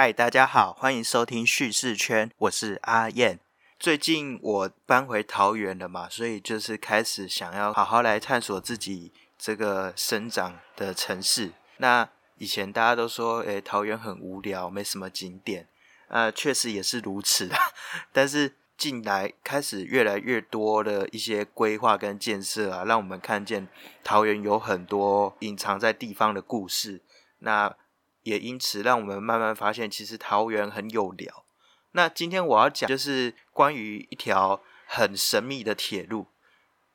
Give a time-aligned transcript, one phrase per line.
[0.00, 3.40] 嗨，大家好，欢迎收听叙事圈，我是阿燕。
[3.80, 11.50] 最近我搬回桃园了嘛，所以就是开始想要好好来探索自己这个生长的城市。
[11.78, 15.66] 那以前大家都说，诶，桃园很无聊，没什么景点，
[16.06, 17.56] 呃，确实也是如此的。
[18.14, 23.66] 但是近来开始越来越多的一些规划跟建设啊，让我们看见
[24.04, 27.02] 桃园有很多隐藏在地方的故事。
[27.40, 27.74] 那
[28.22, 31.44] 也因此让我们慢慢发现，其实桃园很有聊。
[31.92, 36.28] 那今天我要讲就是关于一条很神秘的铁路，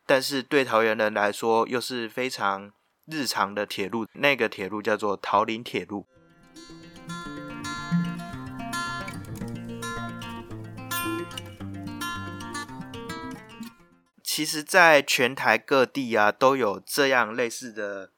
[0.06, 2.72] 但是对桃园人来说又是非常
[3.06, 4.06] 日常的铁路。
[4.14, 6.06] 那个铁路叫做桃林铁路。
[14.24, 18.12] 其实，在全台各地啊，都有这样类似的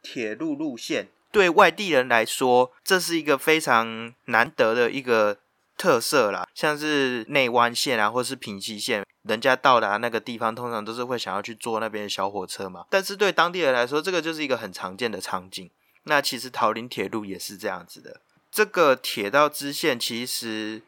[0.00, 1.08] 铁路路线。
[1.30, 5.38] 对外地人来说，这是一个非常难得的一个
[5.76, 6.48] 特色啦。
[6.54, 12.86] 像是内湾线啊，或是平溪线，人家到达那个地方，通常都是会想要去坐那边的小火车嘛。
[12.88, 15.70] 但是对当地人来说，这个就是一个很常见的场景。
[16.04, 18.22] 那其实桃林铁路也是这样子的。
[18.50, 20.80] 这个铁道支线其实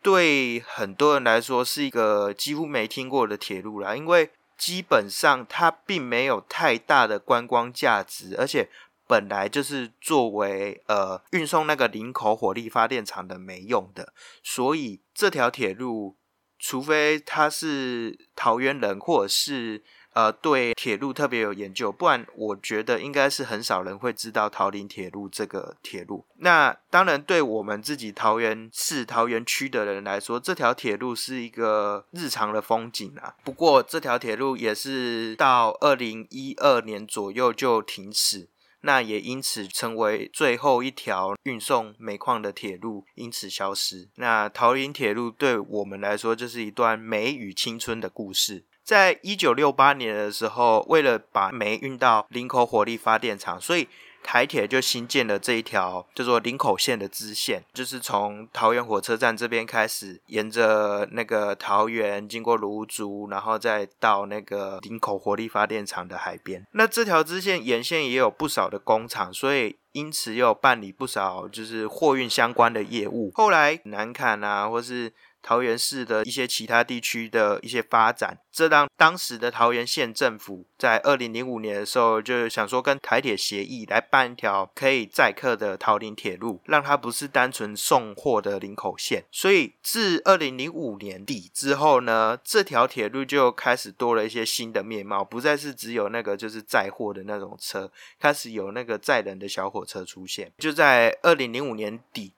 [0.00, 8.70] 对很多人来说是一个几乎没听过的铁路啦，因为基本上它并没有太大的观光价值，而且。
[9.06, 14.12] 本来就是作为呃运送那个林口火力发电厂的煤用的，
[14.42, 16.16] 所以这条铁路，
[16.58, 19.84] 除非他是桃园人或者是
[20.14, 26.26] 呃对铁路特别有研究，不然我觉得应该是很少人会知道桃林铁路这个铁路。
[26.38, 33.34] 那当然，对我们自己桃园市桃园区的人来说，这条铁路是一个日常的风景啊。
[33.44, 38.48] 不过这条铁路也是到二零一二年左右就停驶。
[38.86, 44.08] 那也因此成为最后一条运送煤矿的铁路，因此消失。
[44.14, 48.64] 那桃林铁路对我们来说，就是一段煤与青春的故事。
[48.82, 53.86] 在一九六八年的时候，为了把煤运到林口火力发电厂，所以。
[54.26, 66.66] 台铁就新建了这一条叫做林口线的支线，就是从桃园火车站这边开始，沿着那个桃园经过芦竹，然后再到那个林口火力发电厂的海边。
[66.72, 73.30] 那这条支线沿线也有不少的工厂，所以因此又办理不少就是货运相关的业务。
[73.32, 75.12] 后来南坎啊，或是
[75.46, 89.22] 桃园市的一些其他地区的一些发展，这让当时的桃园县政府在二零零五年的时候，就想说跟台铁协议来办一条可以载客的桃林铁路，让它不是单纯送货的林口线。
[89.30, 100.50] 所以自二零零五年底之后呢，这条铁路就开始多了一些新的面貌，不再是只有那个就是载货的那种车，开始有那个载人的小火车出现。
[100.58, 102.32] 就在二零零五年底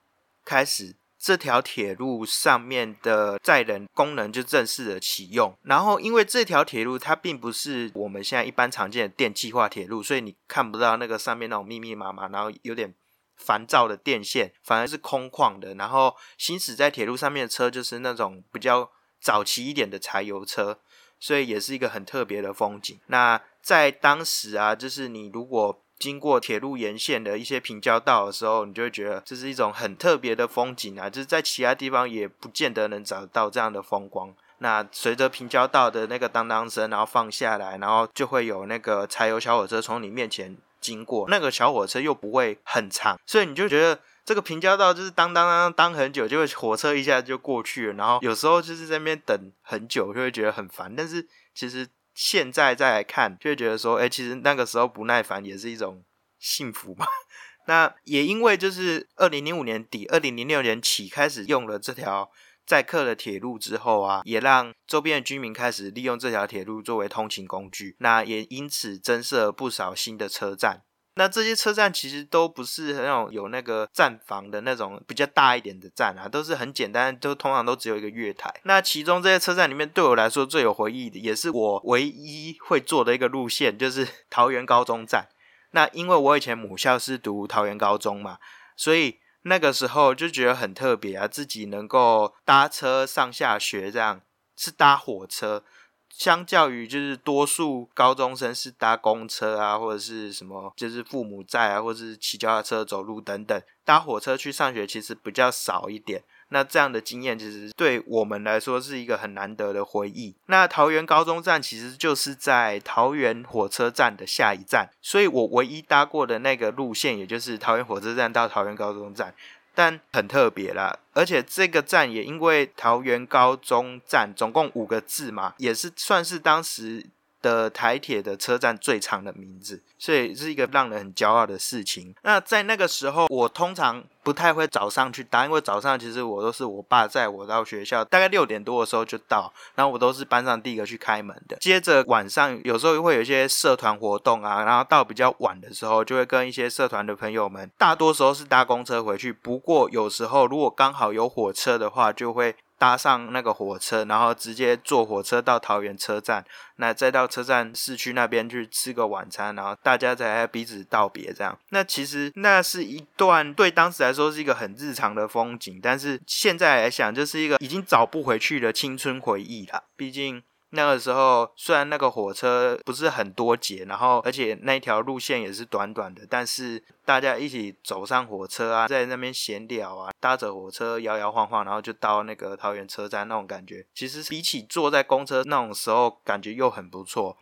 [0.45, 0.93] 开始。
[1.19, 12.95] 这条铁路上面的载人功能就正式的启用，然后因为这条铁路它并不是我们现在一般常见的电气化铁路，所以你看不到那个上面那种密密麻麻，然后有点
[13.35, 15.75] 烦躁的电线，反而是空旷的。
[15.75, 20.79] 然后行驶在铁路上面的车就是那种比较早期一点的柴油车，
[21.19, 22.97] 所以也是一个很特别的风景。
[23.07, 31.09] 那在当时啊，就是你如果经过铁路沿线的一些平交道的时候，你就会觉得这是一种很特别的风景啊！
[31.09, 34.33] 就是在其他地方也不见得能找到这样的风光。
[34.59, 41.27] 那随着平交道的那个当当声，然后放下来，然后就会有那个柴油小火车从你面前经过。
[41.29, 47.93] 那个小火车又不会很长，所以你就觉得这个平交道就是当当当当很久，就会火车一下就过去了。
[47.93, 50.95] 然后有时候就是在那边等很久，就会觉得很烦。
[50.95, 51.85] 但是其实。
[52.21, 56.03] 现在再来看，就会觉得说，哎，其实那个时候不耐烦也是一种
[56.37, 57.07] 幸福吧。
[57.65, 62.29] 那也因为就是二零零五年底、二零零六年起开始用了这条
[62.65, 67.95] 载客的铁路之后啊，也让周边的居民开始利用这条铁路作为通勤工具。
[67.99, 70.81] 那也因此增设不少新的车站。
[71.19, 78.49] 那这些车站其实都不是那种有那个站房的那种比较大一点的站啊，都是很简单，都通常都只有一个月台。
[78.63, 85.27] 那其中这些车站里面，对我来说最有回忆的，也是我唯一会坐的一个路线，就是 桃园高中站。
[85.71, 88.37] 那因为我以前母校是读桃园高中嘛，
[88.77, 94.21] 所以那个时候就觉得很特别啊，自己能够搭车上下学，这样
[94.55, 95.65] 是搭火车。
[96.09, 106.23] 相较于就是多数高中生是搭公车啊，或者是什么，就是父母在啊，或者是骑脚踏车、走路等等，搭火车去上学其实比较少一点。
[106.51, 110.35] 那这样的经验其实对我们来说是一个很难得的回忆。
[110.47, 119.35] 那桃园高中站其实就是在桃园火车站的下一站，所以我唯一搭过的那个路线，也就是桃园火车站到桃园高中站。
[119.79, 120.99] 但很特别啦。
[121.13, 127.05] 而且这个站也因为桃园高中站总共五个字嘛，也是算是当时。
[127.41, 132.13] 的台铁的车站最长的名字，所以是一个让人很骄傲的事情。
[132.23, 141.57] 那在那个时候，我通常不太会早上去搭，因为早上其实我都是我爸载我到学校，大概六点多的时候就到，然后我都是班上第一个去开门的。
[141.57, 149.31] 接着晚上有时候会有一些社团活动啊，然后到比较晚的时候，就会跟一些社团的朋友们，大多时候是搭公车回去。
[149.31, 152.55] 不过有时候如果刚好有火车的话，就会。
[152.79, 156.43] 搭上那个火车，然后直接坐火车到桃园车站，
[156.77, 161.55] 那再到车站市区那边去吃个晚餐，然后大家再彼此道别，这样。
[161.69, 169.83] 那其实那是一段对当时来说是一个很日常的风景，但是现在来想，就是一个已经找不回去的青春回忆了。
[169.95, 170.41] 毕竟。
[170.71, 187.37] 那个时候，虽然那个火车不是很多节，然后而且那条路线也是短短的，但是大家一起走上火车啊，在那边闲聊啊，搭着火车摇摇晃晃，然后就到那个桃园车站那种感觉，其实比起坐在公车那种时候，感觉又很不错。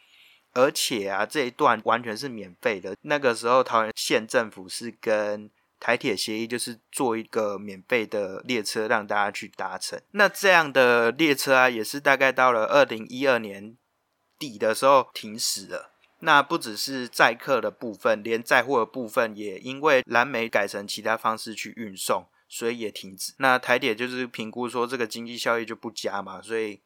[0.54, 2.96] 而且啊，这一段完全是免费的。
[3.02, 13.78] 那个时候，桃园县政府是跟台铁协议就是做一个免费的列车让大家去搭乘，那这样的列车啊，也是大概到了二零一二年
[14.40, 15.92] 底的时候停驶了。
[16.22, 23.36] 那不只是载客的部分，连载货的部分也因为蓝莓改成其他方式去运送，所以也停止。
[23.38, 26.82] 那台铁就是评估说这个经济效益就不佳嘛，所以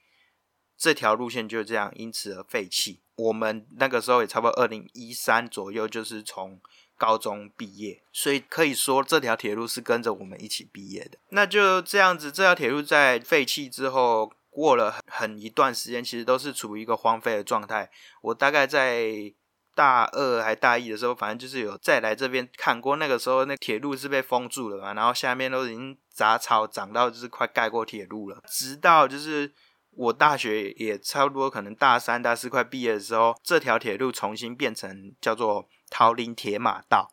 [0.78, 3.00] 这条路线就这样因此而废弃。
[3.16, 6.60] 我们那个时候也差不多二零一三左右，就是从。
[7.02, 11.18] 高中毕业，所以可以说这条铁路是跟着我们一起毕业的。
[11.30, 17.90] 那就这样子，这条铁路在废弃之后，过了很很一段时间，其实都是处于一个荒废的状态。
[18.22, 19.34] 我大概在
[19.74, 22.98] 大二还大一的时候，反正就是有再来这边看过。
[22.98, 28.44] 那个时候那铁路是被封住了嘛，然后下面都已经杂草长到就是快盖过铁路了。
[28.48, 29.52] 直到就是
[29.96, 35.68] 我大学也差不多可能大三、大四快毕业的时候，这条铁路重新变成叫做。
[35.92, 37.12] 桃林铁马道，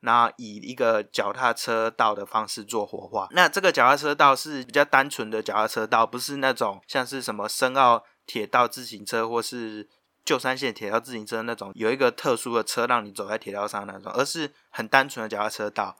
[0.00, 3.28] 那以一个脚踏车道的方式做活化。
[3.30, 9.88] 那这个脚踏车道是比较单纯的脚踏车道，不是那种像是什么深澳铁道自行车或是
[10.24, 15.96] 旧山线铁道自行车那种有一个特殊的车让你走在铁道上那种，而是很单纯的脚踏车道。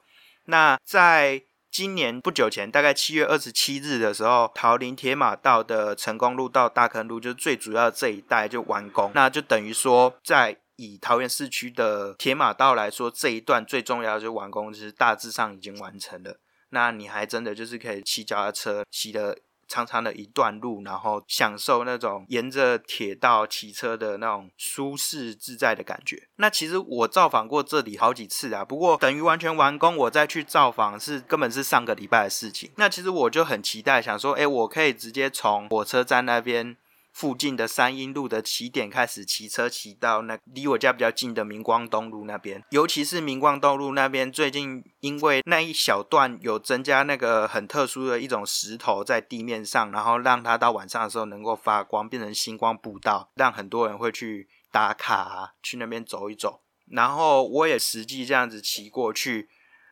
[0.46, 9.10] 那在今年不久前，大概七月二十七日的时候，桃林铁马道的成功路到大坑路，就是最主要这一带就完工。
[9.14, 16.38] 那就等于说在以桃园市区的铁马道来说，这一段最重要的就完工，就是大致上已经完成了。
[16.70, 19.36] 那你还真的就是可以骑脚踏车骑了
[19.68, 26.28] 长长的一段路，然后享受那种沿着铁道骑车的那种舒适自在的感觉。
[26.36, 32.70] 那其实我造访过这里好几次啊，不过等于完全完工，我再去造访是根本是上个礼拜的事情。
[32.76, 36.76] 那其实我就很期待，想说，哎，我可以直接从火车站那边。
[37.16, 56.60] 附近的三英路的起点开始骑车骑到那离我家比较近的明光东路那边，尤其是明光东路那边，最近因为那一小段有增加那个很特殊的一种石头在地面上，然后让它到晚上的时候能够发光，变成星光步道，让很多人会去打卡，去那边走一走。
[56.90, 59.48] 然后我也实际这样子骑过去。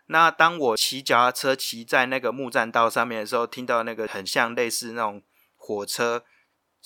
[0.09, 5.23] 那当我骑脚踏车骑在那个木栈道上面的时候，听到那个很像类似那种
[5.57, 6.25] 火车。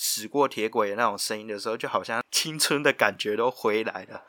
[0.00, 4.22] 驶过铁轨的那种声音的时候，就好像青春的感觉都回来了，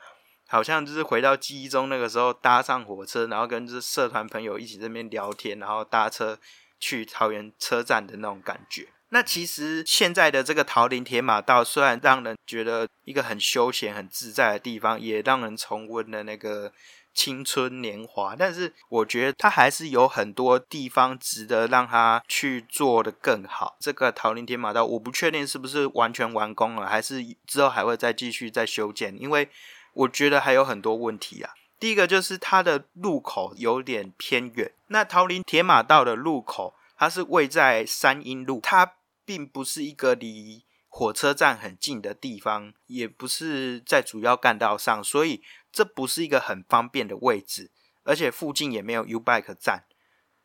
[0.48, 6.40] 好像就是回到记忆中那个时候搭上火车，然后跟这社团朋友一起这边聊天，然后搭车
[6.80, 8.88] 去桃园车站的那种感觉。
[9.10, 16.74] 那其实现在的这个桃林铁马道，虽然让人觉得一个很休闲、很自在的地方，也让人重温了那个。
[17.20, 23.76] 青春年华，但是我觉得它还是有很多地方值得让它去做的更好。
[23.82, 29.50] 这个桃林铁马道，我不确定是不是完全完工了，还是之后还会再继续再修建，因为
[29.92, 31.52] 我觉得还有很多问题啊。
[31.78, 38.94] 第一个就是它的路口有点偏远，那桃林铁马道的路口它是位在三阴路，它
[39.26, 45.44] 并不是一个离火车站很近的地方，也不是在主要干道上，所以。
[45.72, 47.72] 这不是一个很方便的位置，
[48.04, 49.86] 而且附近也没有 U Bike 站。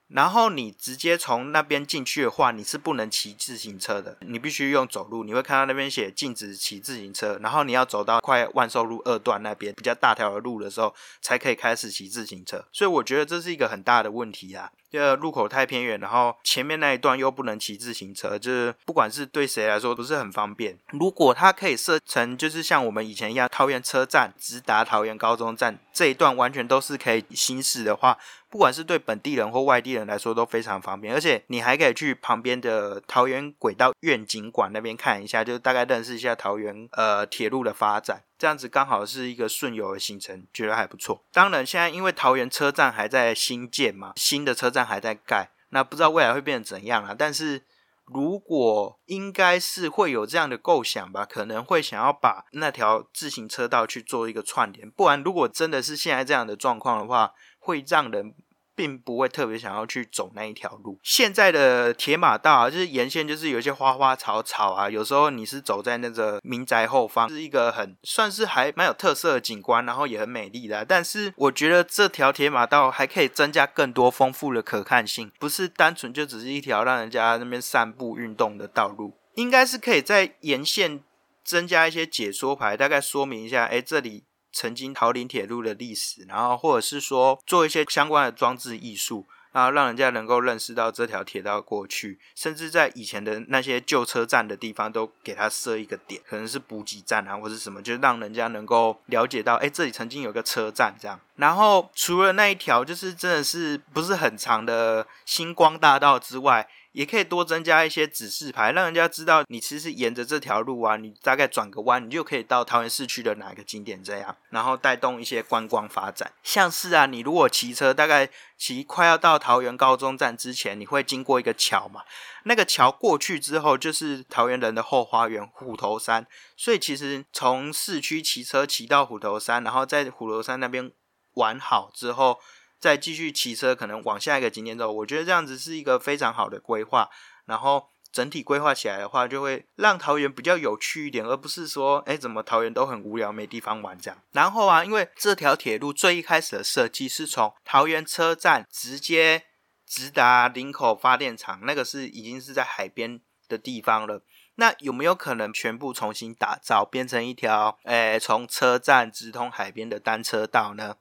[0.09, 5.25] 然后你直接从那边进去的话，你是不能骑自行车的，你必须用走路。
[5.25, 12.65] 你会看到那边写禁止骑自行车，然后你要走到快万寿路二段那边比较大条的路的时候，才可以开始骑自行车。
[12.71, 14.71] 所以我觉得这是一个很大的问题啊。
[14.95, 20.79] 这路口太偏远，然后前面那一段又不能骑自行车，就是不管是对谁来说不是很方便。
[20.91, 28.17] 如果它可以设成就是像我们以前一样，桃园车站直达桃园高中站这一段完全都是可以行驶的话。
[28.49, 41.25] 不管是对本地人或外地人来说都非常方便，而且你还可以去旁边的桃园轨道愿景馆那边看一下，就大概认识一下桃园呃铁路的发展，这样子刚好是一个顺游的行程，觉得还不错。
[41.33, 47.15] 当然，现在因为桃园车站还在新建嘛，新的车站还在盖，那不知道未来会变成怎样啊？
[47.17, 47.63] 但是
[48.05, 58.35] 如果应该是会有这样的构想吧，可能会想要把那条自行车道去做一个串联，不然如果真的是现在这样的状况的话，会让人。
[58.75, 60.99] 并不会特别想要去走那一条路。
[61.03, 70.85] 现在的铁马道啊，就是沿线就是有一些花花草草啊，有时候你是走在那个民宅后方，是一个很算是还蛮有特色的景观，然后也很美丽的。
[70.85, 81.01] 但是我觉得这条铁马道还可以增加更多丰富的可看性，不是单纯就只是一条让人家那边散步运动的道路，应该是可以在沿线
[81.45, 84.25] 增加一些解说牌，大概说明一下，哎，这里。
[84.55, 101.21] 曾经桃林铁路的历史，然后或者是说做一些相关的装置艺术，然后让人家能够认识到这条铁道过去，甚至在以前的那些旧车站的地方都给它设一个点，可能是补给站啊，或者什么，就让人家能够了解到，哎，这里曾经有个车站这样。
[101.37, 106.69] 然后除了那一条，就是真的是不是很长的星光大道之外。
[106.95, 116.33] 也可以多增加一些指示牌，让人家知道你其实沿着这条路啊，你大概转个弯，你就可以到桃园市区的哪个景点这样，然后带动一些观光发展。
[116.45, 122.03] 像是啊，你如果骑车，大概骑快要到桃园高中站之前，你会经过一个桥嘛？
[122.45, 126.25] 那个桥过去之后，就是桃园人的后花园虎头山。
[126.57, 130.93] 所以其实从市区骑车骑到虎头山，然后在虎头山那边
[131.33, 132.39] 玩好之后。
[132.85, 134.93] 再继续骑车，可能往下一个景点走。
[134.93, 137.09] 我觉得这样子是一个非常好的规划，
[137.47, 144.21] 然后整体规划起来的话，就会让桃园比较有趣一点，而不是说，哎，怎么桃园都很无聊，没地方玩这样。
[144.33, 149.45] 然后啊，因为这条铁路最一开始的设计是从桃园车站直接
[149.87, 154.21] 直达林口发电厂，那个是已经是在海边的地方了。
[154.57, 160.97] 那有没有可能全部重新打造，变成一条，诶，从车站直通海边的单车道呢？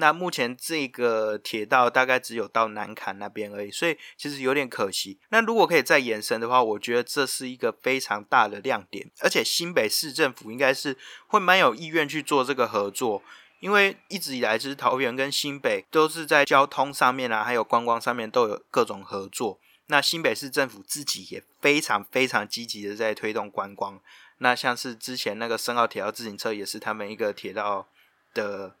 [0.00, 5.18] 那目前这个铁道大概只有到南坎那边而已，所以其实有点可惜。
[5.28, 10.96] 那如果可以再延伸的话，我觉得这是一个非常大的亮点，而且新北市政府应该是
[11.28, 13.22] 会蛮有意愿去做这个合作，
[13.60, 19.60] 因为一直以来其实桃园跟新北都是在交通上面啊，还有观光上面都有各种合作。
[19.86, 24.00] 那新北市政府自己也非常非常积极的在推动观光。
[24.38, 27.86] 那像是之前那个深澳铁道自行车也是他们一个铁道
[28.32, 28.76] 的。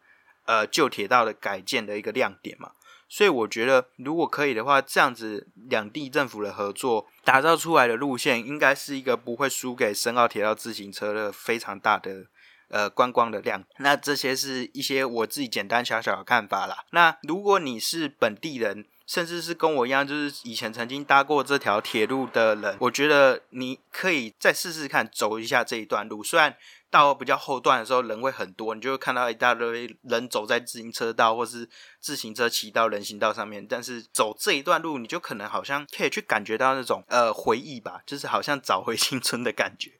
[0.50, 2.72] 呃，旧铁道的改建的一个亮点嘛，
[3.08, 12.26] 所以我觉得如果可以的话，这样子两地政府的合作打造出来的路线，应该是一个不会输给深澳铁道自行车的非常大的
[12.68, 13.62] 呃观光的量。
[13.78, 16.84] 那这些是一些我自己简单小小的看法啦。
[16.90, 26.56] 那如果你是本地人，甚至是跟我一样，就是以前曾经搭过这条铁路的人，我觉得你可以再试试看走一下这一段路，虽然。
[26.92, 31.68] 到比较后段的时候，人会很多，你就会看到一大堆人走在自行车道或是
[32.00, 33.64] 自行车骑到人行道上面。
[33.64, 39.92] 但是走这一段路，你就可能好像可以去感觉到那种呃回忆吧，就是好像找回青春的感觉。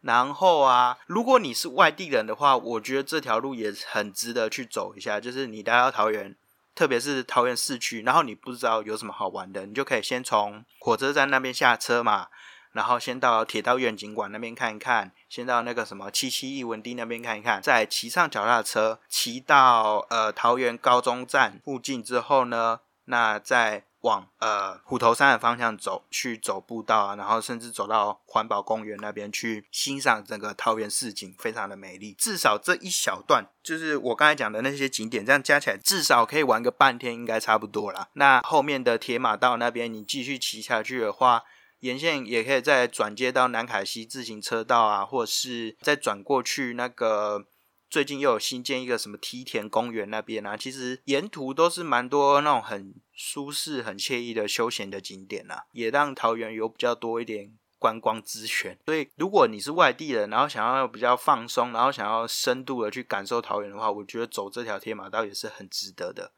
[0.00, 5.20] 然后啊，如果你是外地人的话，我觉得这条路也很值得去走一下。
[5.20, 6.34] 就是你来到桃园，
[6.74, 12.28] 特别是桃园市区，然后你不知道有什么好玩的，你就可以先从火车站那边下车嘛。
[12.72, 32.14] 然后先到铁道院景馆那边看一看，先到那个什么七七艺文地那边看一看，再骑上脚踏车骑到呃桃园高中站附近之后呢，那再往呃虎头山的方向走去走步道啊，然后甚至走到环保公园那边去欣赏整个桃园市景，非常的美丽。
[32.18, 38.08] 至少这一小段就是我刚才讲的那些景点，这样加起来至少可以玩个半天，应该差不多啦。
[38.14, 41.42] 那后面的铁马道那边你继续骑下去的话。
[41.80, 47.46] 沿线也可以再转接到南凯西自行车道啊，或者是再转过去那个
[47.90, 58.78] 最近又有新建一个什么梯田公园那边啊，其实沿途都是蛮多那种很舒适、很惬意的休闲的景点啊，也让桃园有比较多一点观光资源。
[58.86, 66.30] 所以如果你是外地人，然后想要比较放松，然后想要深度的去感受桃园的话，我觉得走这条天马道也是很值得的。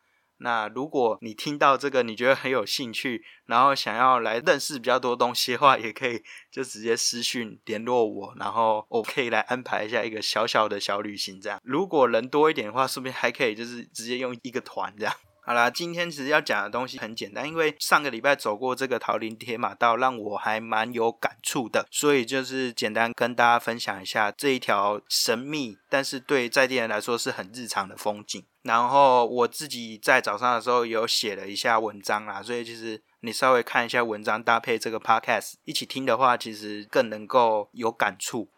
[0.42, 11.40] 那如果你听到这个，你觉得很有兴趣，然后想要来认识比较多东西的话，也可以就直接私讯联络我，然后我可以来安排一下一个小小的小旅行。
[11.40, 15.14] 这样，如果人多一点的话，顺便还可以就是直接用一个团这样。
[15.44, 28.44] 好啦，今天其实要讲的东西很简单，因为上个礼拜走过这个桃林铁马道，让我还蛮有感触的，所以就是简单跟大家分享一下这一条神秘，但是对在地人来说是很日常的风景。
[28.62, 38.49] 然后我自己在早上的时候有写了一下文章啦，所以其实你稍微看一下文章，搭配这个 podcast 一起听的话，其实更能够有感触。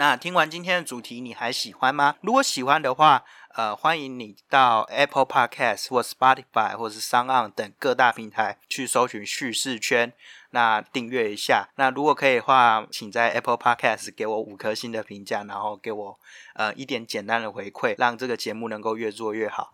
[0.00, 2.16] 那听完今天的主题，你还喜欢吗？
[2.22, 10.10] 如果喜欢的话，呃，欢迎你到 Apple Podcast 或 Spotify 或是 Sound 等各大平台去搜寻叙事圈，
[10.52, 11.68] 那订阅一下。
[11.76, 16.18] 那如果可以的话，请在 Apple Podcast 给我五颗星的评价，然后给我
[16.54, 19.70] 呃一点简单的回馈，让这个节目能够越做越好。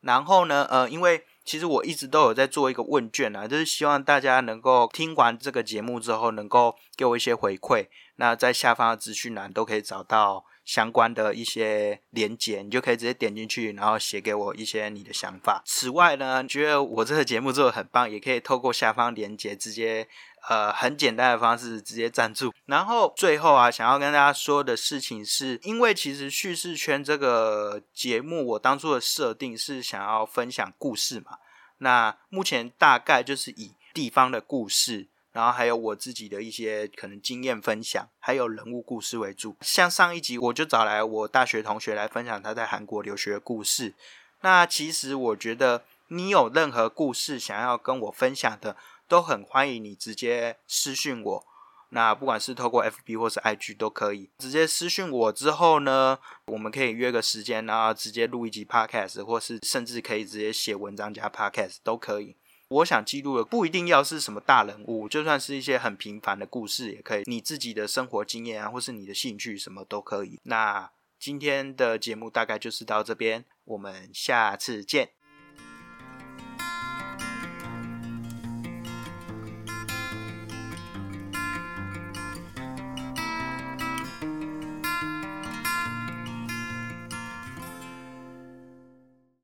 [0.00, 7.86] 然后呢，呃，因为其实我一直都有在做一个问卷啊，就是希望大家能够听完这个节目之后，能够给我一些回馈。
[8.16, 15.62] 那在下方的资讯栏都可以找到相关的一些连接，你就可以直接点进去，然后写给我一些你的想法。
[15.64, 20.08] 此外呢，觉得我这个节目做的很棒，也可以透过下方连接直接，
[20.48, 22.52] 呃，很简单的方式直接赞助。
[22.66, 31.38] 然后最后啊，想要跟大家说的事情是，因为其实叙事圈这个节目，我当初的设定是想要分享故事嘛。
[31.78, 35.08] 那目前大概就是以地方的故事。
[35.32, 39.54] 然后还有我自己的一些可能经验分享，还有人物故事为主。
[39.60, 43.92] 像上一集我就找来我大学同学来分享他在韩国留学的故事。
[44.40, 51.46] 那其实我觉得你有任何故事想要跟我分享的，都很欢迎你直接私讯我。
[51.90, 62.36] 那不管是透过 FB 或是 IG 都可以，直接私讯我之后呢，我们可以约个时间，然后直接录一集 Podcast，或是甚至可以直接写文章加 Podcast 都可以。
[62.68, 67.22] 我想记录的不一定要是什么大人物，就算是一些很平凡的故事也可以。
[67.26, 70.40] 你自己的生活经验啊，或是你的兴趣什么都可以。
[70.42, 75.10] 那今天的节目大概就是到这边，我们下次见。